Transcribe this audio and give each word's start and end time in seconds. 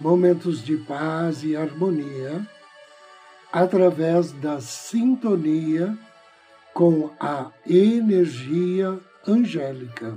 momentos 0.00 0.62
de 0.62 0.76
paz 0.76 1.42
e 1.42 1.56
harmonia 1.56 2.46
através 3.52 4.32
da 4.32 4.60
sintonia 4.60 5.96
com 6.72 7.10
a 7.18 7.50
energia 7.66 9.00
angélica. 9.26 10.16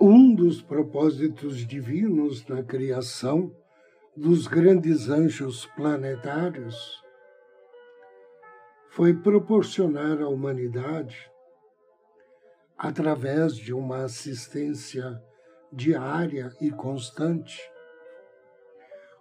Um 0.00 0.32
dos 0.32 0.62
propósitos 0.62 1.66
divinos 1.66 2.46
na 2.46 2.62
criação 2.62 3.52
dos 4.16 4.46
grandes 4.46 5.08
anjos 5.08 5.66
planetários 5.74 7.02
foi 8.98 9.14
proporcionar 9.14 10.20
à 10.20 10.28
humanidade, 10.28 11.30
através 12.76 13.54
de 13.54 13.72
uma 13.72 13.98
assistência 13.98 15.22
diária 15.72 16.50
e 16.60 16.68
constante, 16.72 17.62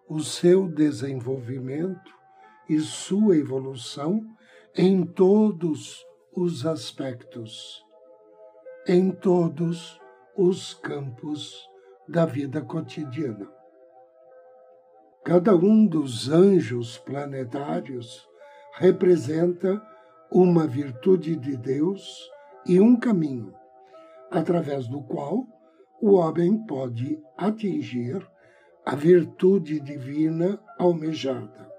o 0.09 0.19
seu 0.19 0.67
desenvolvimento 0.67 2.11
e 2.67 2.79
sua 2.79 3.37
evolução 3.37 4.25
em 4.75 5.05
todos 5.05 6.03
os 6.35 6.65
aspectos, 6.65 7.85
em 8.87 9.11
todos 9.11 10.01
os 10.35 10.73
campos 10.73 11.69
da 12.09 12.25
vida 12.25 12.63
cotidiana. 12.63 13.47
Cada 15.23 15.55
um 15.55 15.85
dos 15.85 16.31
anjos 16.31 16.97
planetários 16.97 18.27
representa 18.79 19.81
uma 20.31 20.67
virtude 20.67 21.35
de 21.35 21.57
Deus 21.57 22.29
e 22.63 22.79
um 22.79 22.95
caminho, 22.95 23.51
através 24.29 24.87
do 24.87 25.01
qual 25.01 25.43
o 25.99 26.13
homem 26.13 26.63
pode 26.67 27.19
atingir 27.35 28.23
a 28.85 28.95
virtude 28.95 29.79
divina 29.79 30.59
almejada. 30.77 31.71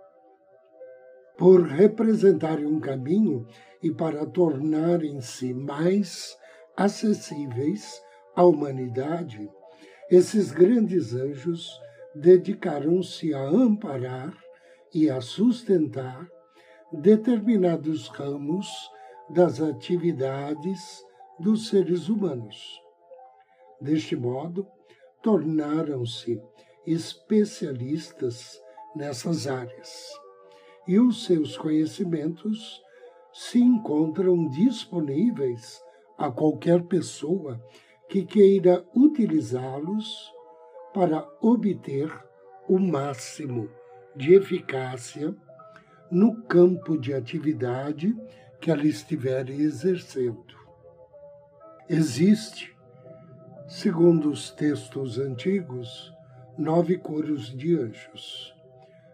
Por 1.36 1.62
representarem 1.62 2.66
um 2.66 2.80
caminho 2.80 3.46
e 3.80 3.92
para 3.92 4.26
tornarem-se 4.26 5.54
mais 5.54 6.36
acessíveis 6.76 8.02
à 8.34 8.42
humanidade, 8.44 9.48
esses 10.10 10.50
grandes 10.50 11.14
anjos 11.14 11.70
dedicaram-se 12.12 13.32
a 13.32 13.42
amparar 13.42 14.36
e 14.92 15.08
a 15.08 15.20
sustentar 15.20 16.28
determinados 16.92 18.08
ramos 18.08 18.66
das 19.28 19.60
atividades 19.60 21.04
dos 21.38 21.68
seres 21.68 22.08
humanos. 22.08 22.80
Deste 23.80 24.16
modo, 24.16 24.66
tornaram-se 25.22 26.40
especialistas 26.86 28.60
nessas 28.96 29.46
áreas 29.46 30.08
e 30.86 30.98
os 30.98 31.24
seus 31.24 31.56
conhecimentos 31.56 32.82
se 33.32 33.60
encontram 33.60 34.48
disponíveis 34.48 35.80
a 36.16 36.30
qualquer 36.30 36.82
pessoa 36.84 37.62
que 38.08 38.24
queira 38.24 38.84
utilizá-los 38.96 40.32
para 40.94 41.28
obter 41.42 42.10
o 42.66 42.78
máximo 42.78 43.68
de 44.16 44.34
eficácia 44.34 45.36
no 46.10 46.42
campo 46.42 46.96
de 46.96 47.12
atividade 47.12 48.16
que 48.60 48.70
ela 48.70 48.86
estiver 48.86 49.48
exercendo. 49.50 50.56
Existe, 51.88 52.76
segundo 53.66 54.30
os 54.30 54.50
textos 54.50 55.18
antigos, 55.18 56.12
nove 56.56 56.98
coros 56.98 57.56
de 57.56 57.78
anjos. 57.78 58.54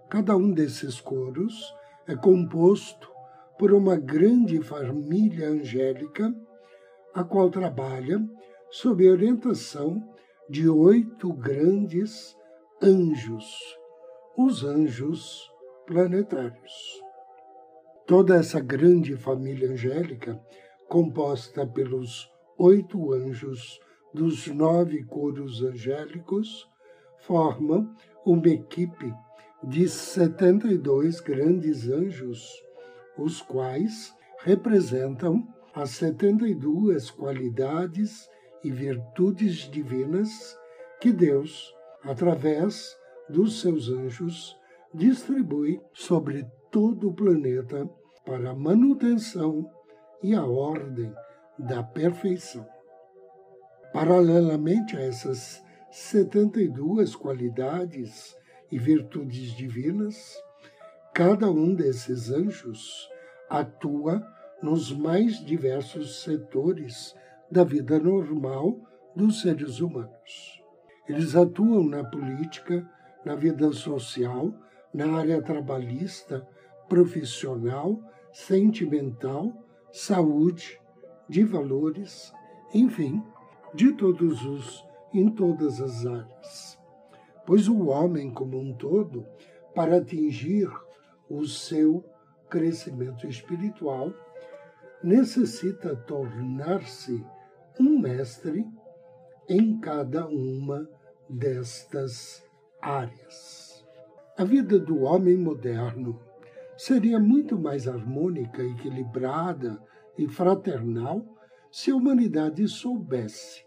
Cada 0.09 0.37
um 0.37 0.51
desses 0.51 1.01
coros 1.01 1.75
é 2.07 2.15
composto 2.15 3.11
por 3.59 3.73
uma 3.73 3.97
grande 3.97 4.61
família 4.61 5.49
angélica, 5.49 6.35
a 7.15 7.23
qual 7.23 7.51
trabalha 7.51 8.25
sob 8.71 9.07
a 9.07 9.13
orientação 9.13 10.03
de 10.49 10.69
oito 10.69 11.33
grandes 11.33 12.37
anjos, 12.83 13.79
os 14.37 14.65
anjos 14.65 15.54
planetários. 15.87 17.03
Toda 18.07 18.37
essa 18.37 18.61
grande 18.61 19.17
família 19.17 19.71
angélica, 19.71 20.41
composta 20.89 21.67
pelos 21.67 22.31
oito 22.59 23.13
anjos 23.13 23.81
dos 24.13 24.47
nove 24.47 25.03
coros 25.05 25.63
angélicos, 25.63 26.69
forma 27.19 27.91
uma 28.25 28.49
equipe 28.49 29.13
de 29.63 29.89
72 29.89 31.21
grandes 31.21 31.89
anjos, 31.89 32.63
os 33.17 33.41
quais 33.41 34.15
representam 34.41 35.47
as 35.75 35.91
72 35.91 37.11
qualidades 37.11 38.29
e 38.63 38.71
virtudes 38.71 39.71
divinas 39.71 40.59
que 41.01 41.13
Deus, 41.13 41.75
através 42.03 42.97
dos 43.29 43.61
seus 43.61 43.89
anjos, 43.89 44.57
distribui 44.95 45.81
sobre 45.93 46.47
todo 46.71 47.09
o 47.09 47.15
planeta 47.15 47.89
para 48.25 48.51
a 48.51 48.55
manutenção 48.55 49.69
e 50.23 50.35
a 50.35 50.45
ordem 50.45 51.13
da 51.59 51.83
perfeição. 51.83 52.67
Paralelamente 53.93 54.97
a 54.97 55.01
essas 55.01 55.63
72 55.91 57.15
qualidades 57.15 58.37
e 58.71 58.79
virtudes 58.79 59.53
divinas, 59.53 60.35
cada 61.13 61.51
um 61.51 61.75
desses 61.75 62.31
anjos 62.31 63.09
atua 63.51 64.25
nos 64.63 64.93
mais 64.93 65.45
diversos 65.45 66.23
setores 66.23 67.15
da 67.51 67.63
vida 67.63 67.99
normal 67.99 68.81
dos 69.15 69.43
seres 69.43 69.81
humanos. 69.81 70.63
Eles 71.09 71.37
atuam 71.37 71.85
na 71.85 72.03
política, 72.03 72.89
na 73.25 73.35
vida 73.35 73.71
social, 73.73 74.53
na 74.95 75.19
área 75.19 75.43
trabalhista, 75.43 76.49
profissional, 76.89 78.01
sentimental, 78.33 79.53
saúde, 79.93 80.81
de 81.29 81.43
valores, 81.43 82.33
enfim, 82.73 83.23
de 83.75 83.93
todos 83.93 84.45
os 84.45 84.85
em 85.13 85.29
todas 85.31 85.81
as 85.81 86.05
áreas. 86.05 86.79
Pois 87.47 87.69
o 87.69 87.87
homem 87.87 88.33
como 88.33 88.59
um 88.59 88.75
todo, 88.75 89.25
para 89.75 89.99
atingir 89.99 90.69
o 91.29 91.45
seu 91.47 92.05
crescimento 92.49 93.27
espiritual, 93.27 94.13
necessita 95.03 95.95
tornar-se 95.95 97.25
um 97.79 97.99
mestre 97.99 98.67
em 99.49 99.79
cada 99.79 100.27
uma 100.27 100.89
destas 101.29 102.45
áreas. 102.81 103.64
A 104.37 104.43
vida 104.43 104.81
do 104.81 105.03
homem 105.03 105.37
moderno 105.37 106.21
seria 106.77 107.21
muito 107.21 107.57
mais 107.57 107.87
harmônica, 107.87 108.65
equilibrada 108.65 109.81
e 110.19 110.27
fraternal 110.27 111.25
se 111.71 111.93
a 111.93 111.95
humanidade 111.95 112.67
soubesse 112.67 113.65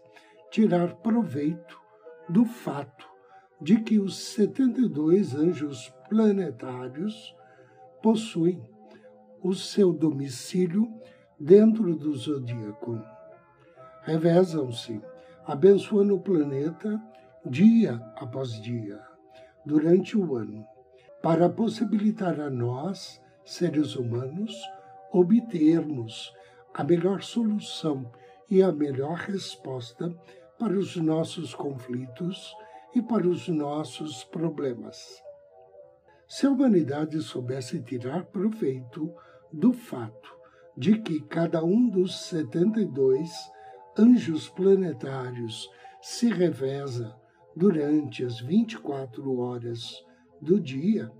tirar 0.50 0.96
proveito 0.96 1.80
do 2.28 2.44
fato 2.44 3.08
de 3.62 3.80
que 3.80 3.98
os 3.98 4.18
72 4.18 5.34
anjos 5.34 5.90
planetários 6.06 7.34
possuem 8.02 8.62
o 9.42 9.54
seu 9.54 9.90
domicílio 9.90 10.86
dentro 11.40 11.96
do 11.96 12.14
zodíaco. 12.14 13.00
Revezam-se, 14.02 15.00
abençoando 15.46 16.14
o 16.14 16.20
planeta 16.20 17.00
dia 17.46 17.94
após 18.16 18.60
dia 18.60 19.07
durante 19.68 20.16
o 20.16 20.34
ano, 20.34 20.66
para 21.22 21.46
possibilitar 21.46 22.40
a 22.40 22.48
nós, 22.48 23.20
seres 23.44 23.96
humanos, 23.96 24.54
obtermos 25.12 26.32
a 26.72 26.82
melhor 26.82 27.22
solução 27.22 28.10
e 28.50 28.62
a 28.62 28.72
melhor 28.72 29.16
resposta 29.16 30.10
para 30.58 30.72
os 30.72 30.96
nossos 30.96 31.54
conflitos 31.54 32.56
e 32.94 33.02
para 33.02 33.28
os 33.28 33.46
nossos 33.48 34.24
problemas. 34.24 35.22
Se 36.26 36.46
a 36.46 36.50
humanidade 36.50 37.20
soubesse 37.20 37.82
tirar 37.82 38.24
proveito 38.24 39.14
do 39.52 39.74
fato 39.74 40.34
de 40.78 40.98
que 40.98 41.20
cada 41.20 41.62
um 41.62 41.90
dos 41.90 42.18
72 42.22 43.30
anjos 43.98 44.48
planetários 44.48 45.68
se 46.00 46.30
reveza 46.30 47.17
durante 47.58 48.24
as 48.24 48.38
24 48.38 49.36
horas 49.40 50.00
do 50.40 50.60
dia, 50.60 51.10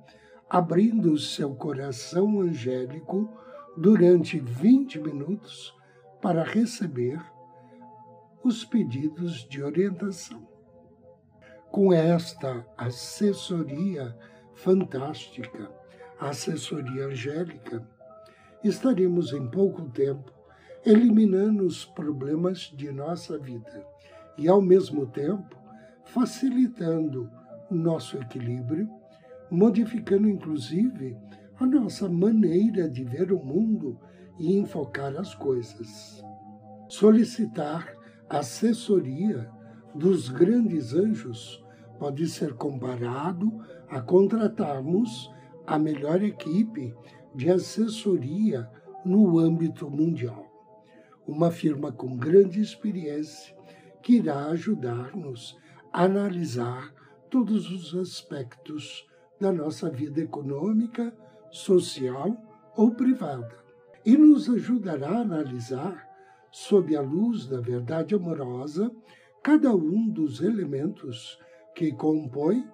abrindo 0.48 1.18
seu 1.18 1.52
coração 1.52 2.40
angélico 2.40 3.28
durante 3.76 4.38
20 4.38 5.00
minutos 5.00 5.74
para 6.22 6.44
receber 6.44 7.20
os 8.44 8.64
pedidos 8.64 9.48
de 9.48 9.60
orientação. 9.64 10.46
Com 11.72 11.92
esta 11.92 12.64
assessoria 12.76 14.16
fantástica, 14.54 15.68
assessoria 16.20 17.06
angélica, 17.06 17.84
estaremos 18.62 19.32
em 19.32 19.44
pouco 19.48 19.90
tempo 19.90 20.32
eliminando 20.86 21.66
os 21.66 21.84
problemas 21.84 22.72
de 22.72 22.92
nossa 22.92 23.36
vida 23.36 23.84
e, 24.38 24.46
ao 24.46 24.62
mesmo 24.62 25.04
tempo, 25.04 25.57
facilitando 26.18 27.30
nosso 27.70 28.18
equilíbrio, 28.18 28.90
modificando 29.48 30.28
inclusive 30.28 31.16
a 31.60 31.64
nossa 31.64 32.08
maneira 32.08 32.90
de 32.90 33.04
ver 33.04 33.32
o 33.32 33.38
mundo 33.38 33.96
e 34.36 34.56
enfocar 34.58 35.16
as 35.16 35.32
coisas. 35.32 36.20
Solicitar 36.88 37.94
assessoria 38.28 39.48
dos 39.94 40.28
grandes 40.28 40.92
anjos 40.92 41.64
pode 42.00 42.28
ser 42.28 42.54
comparado 42.54 43.64
a 43.88 44.00
contratarmos 44.00 45.32
a 45.64 45.78
melhor 45.78 46.20
equipe 46.20 46.92
de 47.32 47.48
assessoria 47.48 48.68
no 49.04 49.38
âmbito 49.38 49.88
mundial. 49.88 50.44
Uma 51.28 51.52
firma 51.52 51.92
com 51.92 52.16
grande 52.16 52.60
experiência 52.60 53.56
que 54.02 54.14
irá 54.14 54.46
ajudar-nos 54.46 55.56
analisar 55.92 56.92
todos 57.30 57.70
os 57.70 57.94
aspectos 57.94 59.06
da 59.40 59.52
nossa 59.52 59.90
vida 59.90 60.20
econômica, 60.20 61.14
social 61.50 62.36
ou 62.76 62.92
privada. 62.92 63.56
E 64.04 64.16
nos 64.16 64.48
ajudará 64.48 65.10
a 65.10 65.20
analisar, 65.20 66.08
sob 66.50 66.96
a 66.96 67.00
luz 67.00 67.46
da 67.46 67.60
verdade 67.60 68.14
amorosa, 68.14 68.90
cada 69.42 69.74
um 69.74 70.08
dos 70.08 70.40
elementos 70.40 71.38
que 71.74 71.92
compõem 71.92 72.66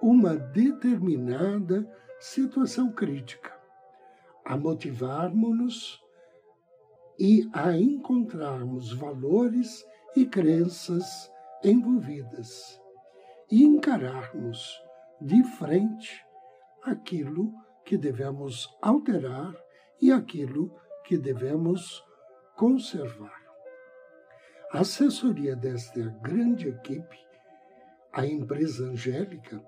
uma 0.00 0.36
determinada 0.36 1.88
situação 2.18 2.92
crítica, 2.92 3.52
a 4.44 4.56
motivarmos-nos 4.56 6.02
e 7.18 7.48
a 7.52 7.76
encontrarmos 7.76 8.92
valores 8.92 9.84
e 10.16 10.26
crenças 10.26 11.31
envolvidas 11.64 12.80
e 13.50 13.64
encararmos 13.64 14.82
de 15.20 15.42
frente 15.44 16.24
aquilo 16.82 17.52
que 17.84 17.96
devemos 17.96 18.68
alterar 18.80 19.54
e 20.00 20.10
aquilo 20.10 20.74
que 21.04 21.16
devemos 21.16 22.02
conservar. 22.56 23.40
A 24.72 24.80
assessoria 24.80 25.54
desta 25.54 26.00
grande 26.22 26.68
equipe, 26.68 27.18
a 28.12 28.26
empresa 28.26 28.86
Angélica, 28.86 29.62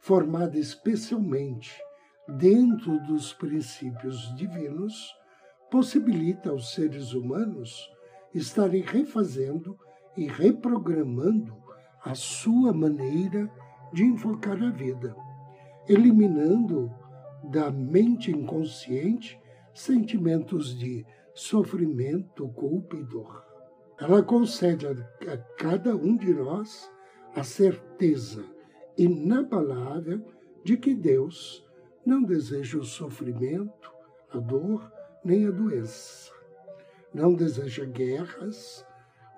formada 0.00 0.58
especialmente 0.58 1.80
dentro 2.28 2.98
dos 3.06 3.32
princípios 3.32 4.34
divinos, 4.34 5.14
possibilita 5.70 6.50
aos 6.50 6.72
seres 6.74 7.12
humanos 7.12 7.90
estarem 8.34 8.82
refazendo 8.82 9.78
e 10.18 10.26
reprogramando 10.26 11.56
a 12.04 12.12
sua 12.14 12.72
maneira 12.72 13.48
de 13.92 14.04
enfocar 14.04 14.60
a 14.60 14.70
vida, 14.70 15.14
eliminando 15.88 16.92
da 17.44 17.70
mente 17.70 18.32
inconsciente 18.32 19.40
sentimentos 19.72 20.76
de 20.76 21.06
sofrimento, 21.32 22.48
culpa 22.48 22.96
e 22.96 23.04
dor. 23.04 23.44
Ela 24.00 24.20
concede 24.22 24.86
a 24.86 25.36
cada 25.56 25.94
um 25.94 26.16
de 26.16 26.34
nós 26.34 26.90
a 27.36 27.44
certeza 27.44 28.44
inabalável 28.96 30.20
de 30.64 30.76
que 30.76 30.94
Deus 30.94 31.64
não 32.04 32.24
deseja 32.24 32.78
o 32.78 32.84
sofrimento, 32.84 33.92
a 34.32 34.38
dor 34.38 34.92
nem 35.24 35.46
a 35.46 35.50
doença. 35.52 36.32
Não 37.14 37.34
deseja 37.34 37.84
guerras, 37.84 38.84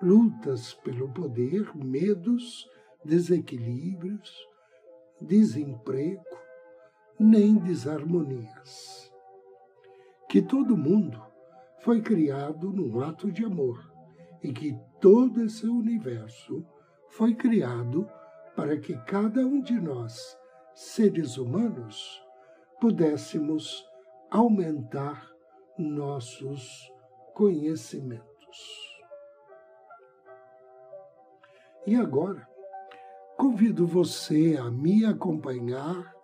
lutas 0.01 0.73
pelo 0.73 1.09
poder, 1.09 1.75
medos, 1.75 2.69
desequilíbrios, 3.03 4.33
desemprego, 5.19 6.23
nem 7.19 7.55
desarmonias. 7.55 9.11
Que 10.27 10.41
todo 10.41 10.77
mundo 10.77 11.21
foi 11.79 12.01
criado 12.01 12.71
num 12.71 13.01
ato 13.01 13.31
de 13.31 13.45
amor 13.45 13.79
e 14.43 14.51
que 14.51 14.75
todo 14.99 15.43
esse 15.43 15.67
universo 15.67 16.65
foi 17.09 17.35
criado 17.35 18.07
para 18.55 18.77
que 18.77 18.95
cada 19.05 19.45
um 19.45 19.61
de 19.61 19.79
nós, 19.79 20.37
seres 20.73 21.37
humanos, 21.37 22.21
pudéssemos 22.79 23.85
aumentar 24.29 25.29
nossos 25.77 26.91
conhecimentos. 27.33 28.90
E 31.85 31.95
agora, 31.95 32.47
convido 33.37 33.87
você 33.87 34.55
a 34.59 34.69
me 34.69 35.03
acompanhar 35.03 36.15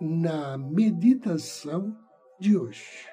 na 0.00 0.58
meditação 0.58 1.96
de 2.38 2.58
hoje. 2.58 3.08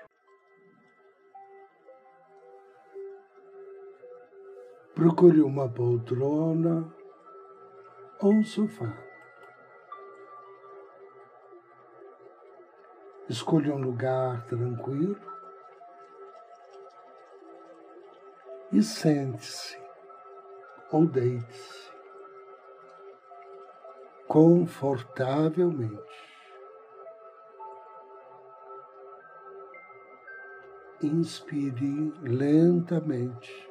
Procure 4.96 5.41
uma 5.41 5.70
poltrona 5.70 6.91
ou 8.20 8.34
um 8.34 8.43
sofá. 8.43 8.98
Escolha 13.29 13.75
um 13.75 13.81
lugar 13.81 14.46
tranquilo 14.48 15.20
e 18.72 18.81
sente-se 18.81 19.81
ou 20.91 21.05
deite-se 21.05 21.91
confortavelmente. 24.31 26.00
Inspire 31.03 32.13
lentamente. 32.21 33.69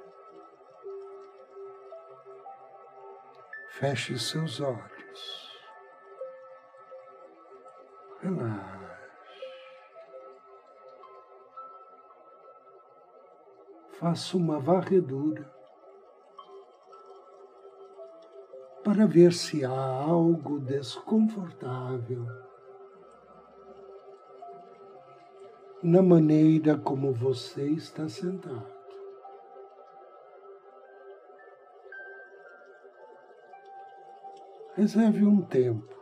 Feche 3.71 4.19
seus 4.19 4.61
olhos. 4.61 5.51
Relaxe. 8.21 8.81
Faça 13.99 14.37
uma 14.37 14.61
varredura 14.61 15.51
para 18.93 19.07
ver 19.07 19.33
se 19.33 19.65
há 19.65 19.71
algo 19.71 20.59
desconfortável 20.59 22.27
na 25.81 26.03
maneira 26.03 26.77
como 26.77 27.13
você 27.13 27.69
está 27.69 28.09
sentado. 28.09 28.67
Reserve 34.75 35.25
um 35.25 35.41
tempo 35.41 35.95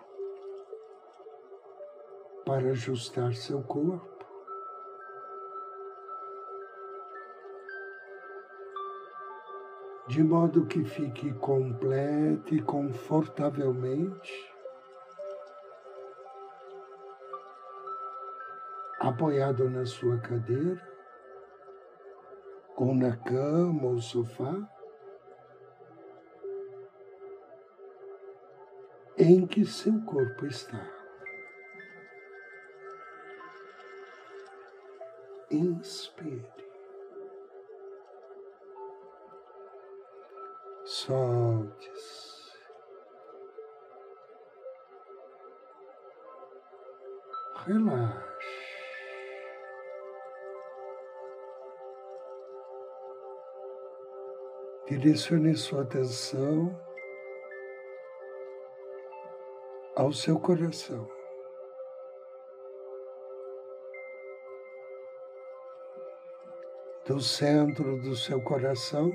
para 2.47 2.71
ajustar 2.71 3.35
seu 3.35 3.63
corpo. 3.63 4.18
De 10.09 10.23
modo 10.23 10.65
que 10.65 10.83
fique 10.87 11.35
completo 11.35 12.55
e 12.55 12.63
confortavelmente 12.63 14.51
apoiado 18.99 19.69
na 19.69 19.85
sua 19.85 20.19
cadeira 20.19 20.83
ou 22.75 22.95
na 22.95 23.17
cama 23.19 23.85
ou 23.85 24.01
sofá, 24.01 24.55
em 29.19 29.47
que 29.47 29.67
seu 29.67 30.01
corpo 30.07 30.47
está. 30.47 30.91
Inspire. 35.51 36.68
Solte-se. 41.09 42.53
Relaxe. 47.65 48.29
Direcione 54.87 55.55
sua 55.57 55.81
atenção 55.81 56.79
ao 59.97 60.13
seu 60.13 60.39
coração. 60.39 61.09
Do 67.07 67.19
centro 67.19 67.99
do 68.03 68.15
seu 68.15 68.43
coração, 68.43 69.11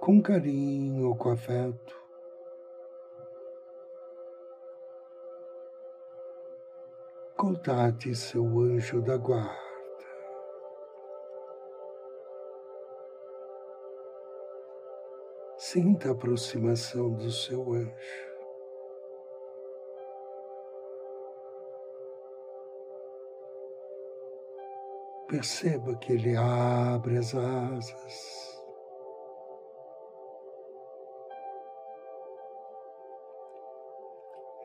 com 0.00 0.22
carinho, 0.22 1.14
com 1.14 1.30
afeto, 1.30 1.94
contate 7.36 8.14
seu 8.14 8.44
anjo 8.60 9.02
da 9.02 9.18
guarda. 9.18 9.70
Sinta 15.58 16.08
a 16.08 16.12
aproximação 16.12 17.12
do 17.12 17.30
seu 17.30 17.74
anjo. 17.74 18.30
Perceba 25.28 25.94
que 25.96 26.14
ele 26.14 26.34
abre 26.36 27.18
as 27.18 27.34
asas. 27.34 28.49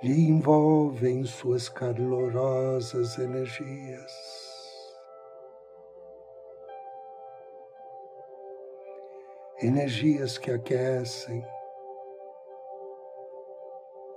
Lhe 0.03 0.29
envolve 0.29 1.09
em 1.09 1.23
suas 1.25 1.69
calorosas 1.69 3.17
energias. 3.17 4.45
energias 9.61 10.37
que 10.37 10.51
aquecem 10.51 11.45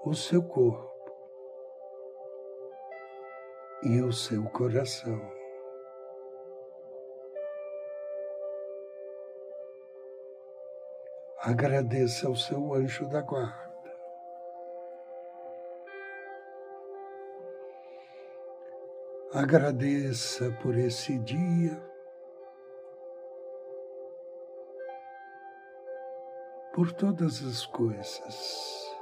o 0.04 0.14
seu 0.14 0.42
corpo 0.42 0.88
e 3.82 4.00
o 4.02 4.12
seu 4.12 4.44
coração. 4.50 5.20
Agradeça 11.38 12.26
ao 12.26 12.34
seu 12.34 12.74
anjo 12.74 13.08
da 13.08 13.22
guarda. 13.22 13.67
Agradeça 19.38 20.50
por 20.60 20.76
esse 20.76 21.16
dia. 21.20 21.80
Por 26.74 26.92
todas 26.92 27.44
as 27.46 27.64
coisas. 27.66 28.92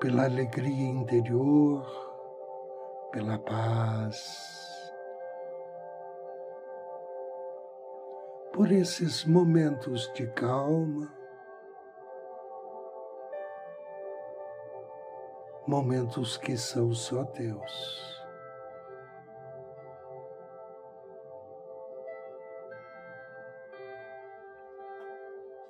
Pela 0.00 0.24
alegria 0.24 0.88
interior, 0.88 1.84
pela 3.12 3.38
paz, 3.38 4.90
por 8.54 8.72
esses 8.72 9.26
momentos 9.26 10.10
de 10.14 10.26
calma, 10.28 11.19
momentos 15.70 16.36
que 16.36 16.56
são 16.56 16.92
só 16.92 17.24
teus. 17.26 18.26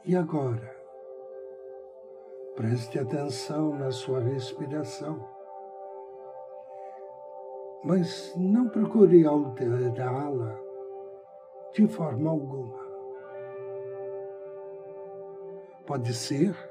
E 0.02 0.16
agora? 0.16 0.75
Preste 2.57 2.99
atenção 2.99 3.78
na 3.78 3.90
sua 3.90 4.21
respiração, 4.21 5.23
mas 7.85 8.35
não 8.37 8.71
procure 8.71 9.26
alterá-la 9.26 10.59
de 11.75 11.87
forma 11.87 12.30
alguma. 12.30 12.80
Pode 15.87 16.14
ser 16.14 16.70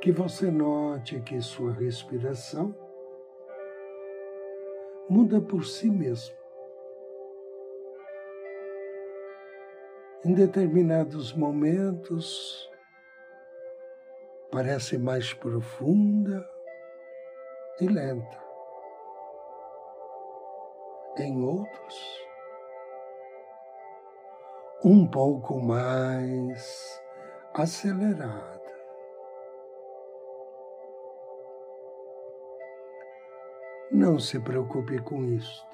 que 0.00 0.12
você 0.12 0.50
note 0.50 1.20
que 1.20 1.40
sua 1.40 1.72
respiração 1.72 2.74
muda 5.08 5.40
por 5.40 5.64
si 5.64 5.90
mesmo. 5.90 6.36
em 10.26 10.34
determinados 10.34 11.32
momentos 11.32 12.68
parece 14.50 14.98
mais 14.98 15.32
profunda 15.32 16.44
e 17.80 17.86
lenta. 17.86 18.44
Em 21.16 21.44
outros, 21.44 22.26
um 24.84 25.06
pouco 25.06 25.60
mais 25.60 27.00
acelerada. 27.54 28.55
Não 33.90 34.18
se 34.18 34.40
preocupe 34.40 35.00
com 35.00 35.22
isto. 35.24 35.66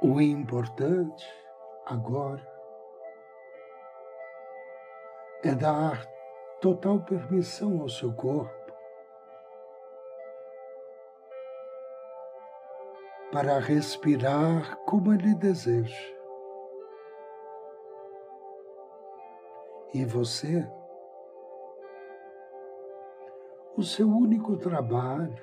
O 0.00 0.20
importante 0.20 1.26
agora 1.86 2.46
é 5.42 5.54
dar 5.54 6.06
total 6.60 7.00
permissão 7.00 7.80
ao 7.80 7.88
seu 7.88 8.12
corpo 8.14 8.64
para 13.32 13.58
respirar 13.58 14.76
como 14.84 15.12
ele 15.12 15.34
deseja. 15.34 16.14
E 19.92 20.04
você, 20.04 20.64
o 23.76 23.82
seu 23.82 24.08
único 24.08 24.56
trabalho 24.56 25.42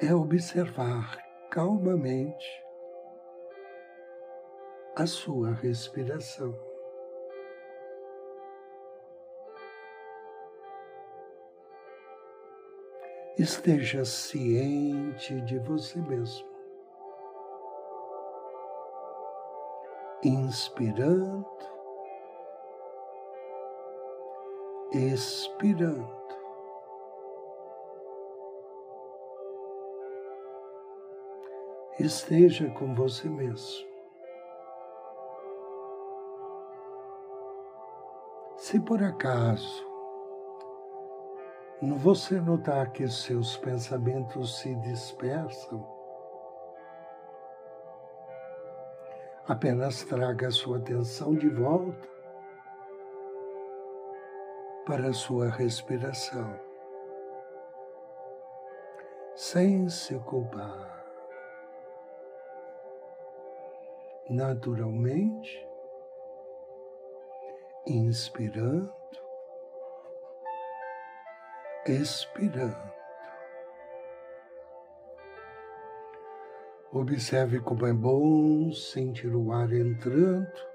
é 0.00 0.12
observar 0.12 1.16
calmamente 1.50 2.64
a 4.96 5.06
sua 5.06 5.52
respiração. 5.52 6.52
Esteja 13.38 14.04
ciente 14.04 15.40
de 15.42 15.58
você 15.60 16.00
mesmo. 16.00 16.50
Inspirando, 20.24 21.71
expirando. 24.92 26.22
esteja 31.98 32.68
com 32.70 32.94
você 32.94 33.28
mesmo. 33.28 33.86
Se 38.56 38.80
por 38.80 39.02
acaso 39.02 39.86
você 41.98 42.40
notar 42.40 42.90
que 42.92 43.06
seus 43.08 43.56
pensamentos 43.58 44.58
se 44.58 44.74
dispersam, 44.76 45.86
Apenas 49.46 50.04
traga 50.04 50.52
sua 50.52 50.78
atenção 50.78 51.34
de 51.34 51.48
volta 51.48 52.11
para 54.84 55.08
a 55.08 55.12
sua 55.12 55.48
respiração, 55.48 56.58
sem 59.34 59.88
se 59.88 60.18
culpar. 60.20 61.04
Naturalmente, 64.28 65.68
inspirando, 67.86 68.92
expirando. 71.86 72.92
Observe 76.92 77.60
como 77.60 77.86
é 77.86 77.92
bom 77.92 78.72
sentir 78.72 79.34
o 79.34 79.52
ar 79.52 79.72
entrando 79.72 80.71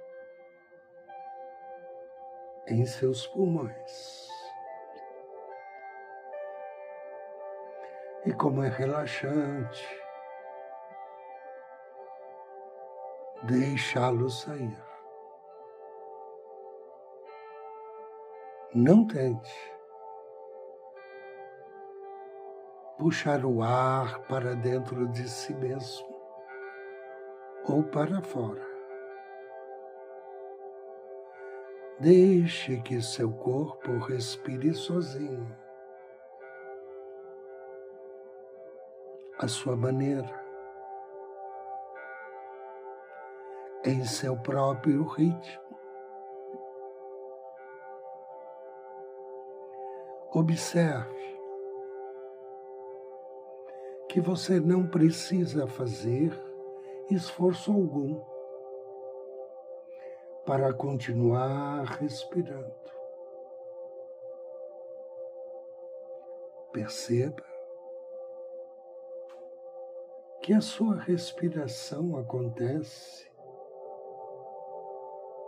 em 2.67 2.85
seus 2.85 3.25
pulmões. 3.27 4.27
E 8.25 8.33
como 8.33 8.61
é 8.63 8.67
relaxante 8.67 10.07
deixá-lo 13.43 14.29
sair. 14.29 14.77
Não 18.73 19.07
tente 19.07 19.77
puxar 22.97 23.45
o 23.45 23.61
ar 23.63 24.19
para 24.27 24.55
dentro 24.55 25.07
de 25.07 25.29
si 25.29 25.53
mesmo 25.53 26.07
ou 27.65 27.83
para 27.83 28.21
fora. 28.21 28.76
Deixe 31.99 32.79
que 32.81 33.01
seu 33.01 33.31
corpo 33.31 33.97
respire 33.97 34.71
sozinho, 34.71 35.51
à 39.39 39.47
sua 39.47 39.75
maneira, 39.75 40.45
em 43.83 44.05
seu 44.05 44.37
próprio 44.37 45.05
ritmo. 45.05 45.67
Observe 50.33 51.39
que 54.07 54.21
você 54.21 54.59
não 54.59 54.85
precisa 54.85 55.65
fazer 55.65 56.31
esforço 57.09 57.71
algum 57.71 58.36
para 60.47 60.73
continuar 60.73 61.83
respirando. 61.99 62.73
Perceba 66.71 67.43
que 70.41 70.53
a 70.53 70.61
sua 70.61 70.95
respiração 70.95 72.17
acontece 72.17 73.29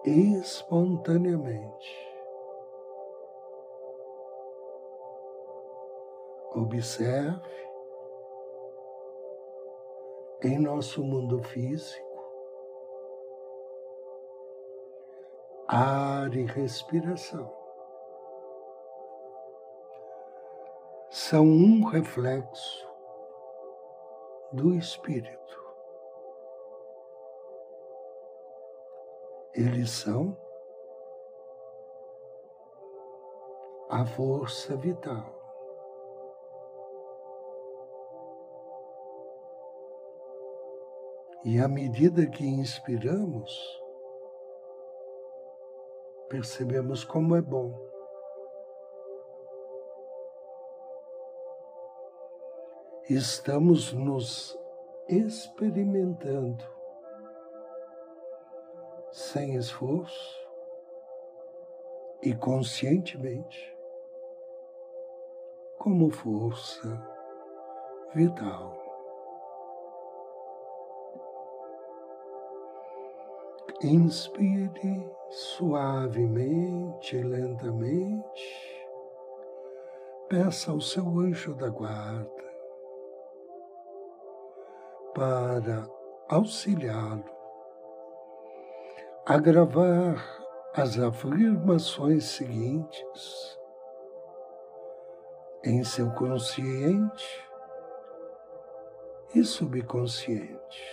espontaneamente. 0.03 2.09
Observe 6.55 7.39
em 10.43 10.59
nosso 10.59 11.01
mundo 11.01 11.41
físico, 11.43 12.08
ar 15.71 16.33
e 16.33 16.45
respiração 16.45 17.55
são 21.11 21.45
um 21.45 21.85
reflexo 21.85 22.89
do 24.51 24.73
espírito. 24.73 25.37
Eles 29.53 29.91
são 29.91 30.35
a 33.91 34.03
força 34.07 34.75
vital. 34.75 35.37
E 41.45 41.59
à 41.59 41.67
medida 41.67 42.25
que 42.25 42.43
inspiramos, 42.43 43.78
percebemos 46.29 47.03
como 47.03 47.35
é 47.35 47.41
bom. 47.41 47.73
Estamos 53.09 53.91
nos 53.91 54.57
experimentando 55.07 56.63
sem 59.11 59.55
esforço 59.55 60.47
e 62.21 62.35
conscientemente 62.35 63.75
como 65.79 66.11
força 66.11 66.87
vital. 68.13 68.77
Inspire 73.81 75.18
suavemente 75.29 77.15
e 77.15 77.23
lentamente. 77.23 78.69
Peça 80.27 80.71
ao 80.71 80.81
seu 80.81 81.03
anjo 81.19 81.55
da 81.55 81.69
guarda 81.69 82.49
para 85.13 85.89
auxiliá-lo 86.29 87.25
a 89.25 89.37
gravar 89.37 90.15
as 90.73 90.99
afirmações 90.99 92.25
seguintes 92.25 93.59
em 95.63 95.83
seu 95.83 96.11
consciente 96.11 97.49
e 99.35 99.43
subconsciente 99.43 100.83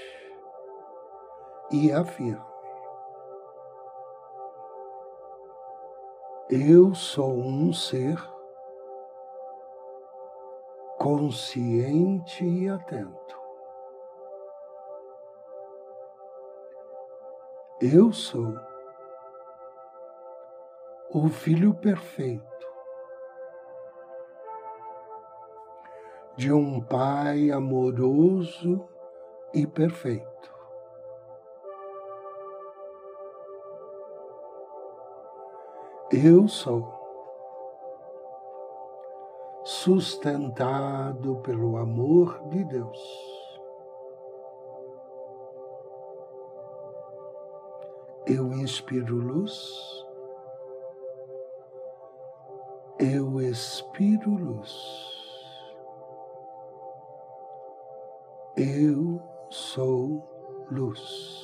e 1.70 1.92
afirma. 1.92 2.55
Eu 6.48 6.94
sou 6.94 7.36
um 7.36 7.72
ser 7.72 8.16
consciente 10.96 12.44
e 12.44 12.68
atento. 12.68 13.36
Eu 17.80 18.12
sou 18.12 18.54
o 21.12 21.28
Filho 21.28 21.74
perfeito 21.74 22.46
de 26.36 26.52
um 26.52 26.80
Pai 26.80 27.50
amoroso 27.50 28.88
e 29.52 29.66
perfeito. 29.66 30.55
Eu 36.12 36.46
sou 36.46 36.86
sustentado 39.64 41.36
pelo 41.38 41.76
amor 41.76 42.40
de 42.48 42.62
Deus. 42.62 43.26
Eu 48.24 48.52
inspiro 48.52 49.16
luz, 49.16 50.06
eu 53.00 53.40
expiro 53.40 54.30
luz. 54.30 54.72
Eu 58.56 59.20
sou 59.50 60.22
luz. 60.70 61.35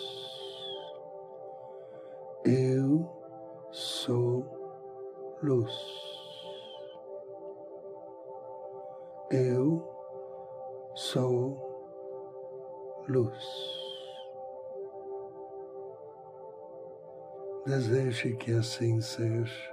deixe 18.22 18.36
que 18.36 18.52
assim 18.52 19.00
seja. 19.00 19.72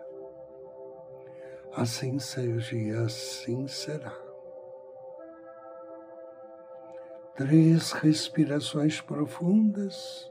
Assim 1.74 2.18
seja 2.18 2.76
e 2.76 2.92
assim 2.92 3.68
será. 3.68 4.18
Três 7.36 7.92
respirações 7.92 9.00
profundas 9.00 10.30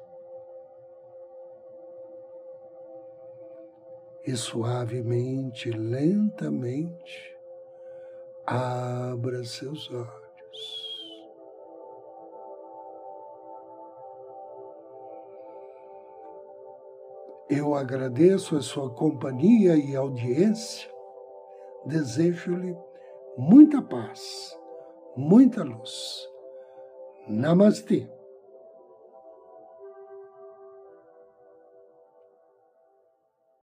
e 4.27 4.37
suavemente, 4.37 5.71
lentamente, 5.71 7.37
abra 8.45 9.43
seus 9.45 9.91
olhos. 9.91 10.28
Eu 17.49 17.75
agradeço 17.75 18.57
a 18.57 18.61
sua 18.61 18.91
companhia 18.91 19.75
e 19.75 19.97
audiência. 19.97 20.91
Desejo-lhe 21.87 22.77
muita 23.39 23.81
paz, 23.81 24.55
muita 25.17 25.65
luz. 25.65 26.29
Namastê. 27.27 28.18